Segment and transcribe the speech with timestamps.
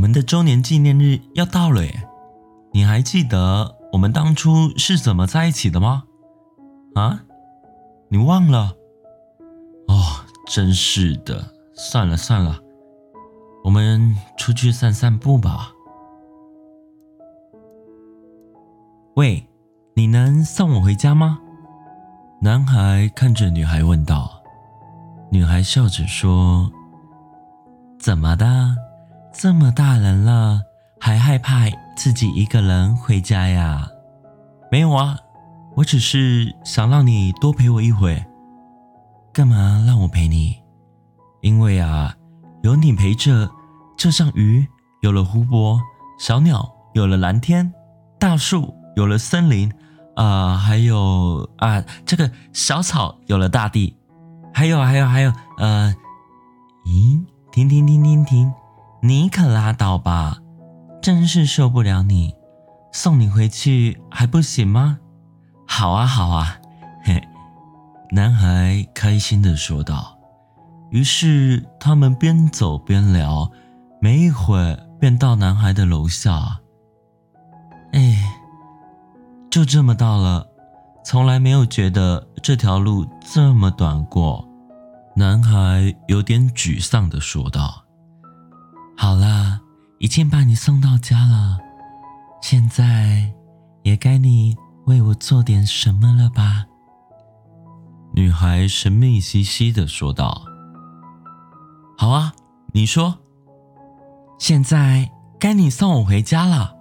[0.00, 2.08] 我们的周年纪念日要到了耶，
[2.72, 6.04] 你还记得我们当初是怎么在一起的吗？
[6.94, 7.20] 啊，
[8.08, 8.74] 你忘了？
[9.88, 12.60] 哦，真是的，算了算了，
[13.62, 15.70] 我们出去散散步吧。
[19.16, 19.46] 喂，
[19.92, 21.40] 你能送我回家吗？
[22.40, 24.40] 男孩看着女孩问道。
[25.30, 26.72] 女孩笑着说
[28.00, 28.74] ：“怎么的？
[29.32, 30.62] 这么大人了，
[31.00, 33.88] 还害怕自己一个人回家呀
[34.70, 35.18] ？”“没有啊，
[35.76, 38.24] 我只是想让你多陪我一会。
[39.32, 40.56] ”“干嘛让我陪你
[41.42, 42.14] ？”“因为啊，
[42.62, 43.50] 有你陪着，
[43.96, 44.66] 就像鱼
[45.02, 45.80] 有了湖泊，
[46.18, 47.72] 小鸟有了蓝天，
[48.18, 49.72] 大树……”有了森林，
[50.16, 53.96] 啊，还有啊，这个小草有了大地，
[54.52, 55.94] 还有还有还有，呃，
[56.84, 58.52] 咦，停停停停停，
[59.02, 60.38] 你可拉倒吧，
[61.00, 62.34] 真是受不了你，
[62.92, 64.98] 送你回去还不行吗？
[65.66, 66.58] 好啊好啊，
[67.02, 67.22] 嘿，
[68.10, 70.18] 男孩开心的说道。
[70.90, 73.50] 于是他们边走边聊，
[74.00, 76.58] 没一会儿便到男孩的楼下。
[77.92, 78.36] 哎。
[79.50, 80.46] 就这么到了，
[81.04, 84.48] 从来没有觉得这条路这么短过。
[85.16, 87.82] 男孩有点沮丧的说道
[89.02, 89.58] ：“好啦，
[89.98, 91.58] 已经把你送到家了，
[92.42, 93.32] 现在
[93.82, 96.66] 也该你为我做点什么了吧？”
[98.12, 100.42] 女孩神秘兮兮的说道
[101.96, 102.34] ：“好啊，
[102.74, 103.16] 你说，
[104.38, 106.76] 现在该你送我回家了。”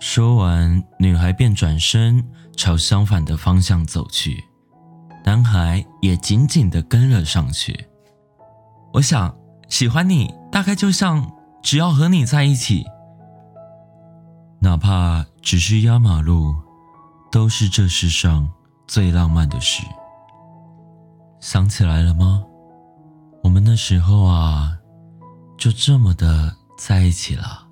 [0.00, 4.42] 说完，女孩便转身朝相反的方向走去，
[5.24, 7.86] 男孩也紧紧的跟了上去。
[8.92, 9.32] 我想，
[9.68, 11.30] 喜欢你大概就像
[11.64, 12.84] 只要和你在一起，
[14.60, 16.54] 哪怕只是压马路，
[17.32, 18.46] 都是这世上
[18.86, 19.82] 最浪漫的事。
[21.40, 22.44] 想起来了吗？
[23.42, 24.76] 我们那时候啊，
[25.56, 27.63] 就这么的在一起了。